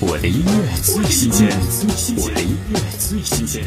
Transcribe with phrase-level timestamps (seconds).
[0.00, 1.48] 我的音乐最新鲜，
[2.16, 3.64] 我的音乐最新鲜。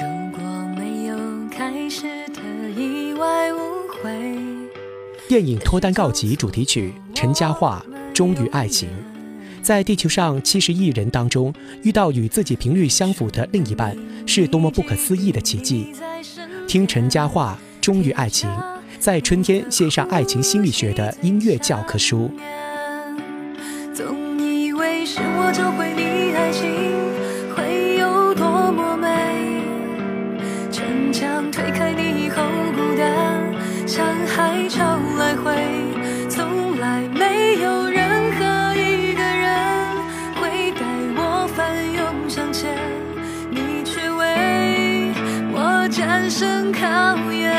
[0.00, 0.40] 如果
[0.74, 1.16] 没有
[1.50, 2.40] 开始的
[2.70, 3.58] 意外误
[4.02, 4.10] 会，
[5.28, 7.84] 电影《脱单告急》主题曲陈嘉桦
[8.14, 8.88] 《忠于爱情》，
[9.62, 11.52] 在地球上七十亿人当中
[11.82, 13.94] 遇到与自己频率相符的另一半，
[14.26, 15.92] 是多么不可思议的奇迹。
[16.66, 17.52] 听陈嘉桦
[17.84, 18.48] 《忠于爱情》，
[18.98, 22.30] 在春天献上爱情心理学的音乐教科书。
[25.18, 26.70] 是我教会你爱情
[27.56, 29.08] 会有多么美，
[30.70, 32.40] 逞强推开你以后，
[32.72, 33.42] 孤单
[33.84, 35.50] 像海潮来回，
[36.28, 39.50] 从来没有任何一个人
[40.40, 40.86] 会带
[41.16, 42.72] 我翻涌向前，
[43.50, 45.10] 你却为
[45.52, 46.86] 我战胜考
[47.32, 47.52] 验，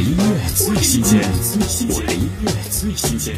[0.00, 1.20] 音乐最新鲜，
[1.90, 3.36] 我的音乐最新鲜。